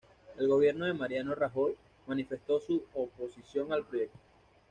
El 0.39 0.47
gobierno 0.47 0.85
de 0.85 0.93
Mariano 0.95 1.35
Rajoy 1.35 1.75
manifestó 2.07 2.59
su 2.59 2.81
oposición 2.95 3.71
al 3.71 3.85
proyecto. 3.85 4.17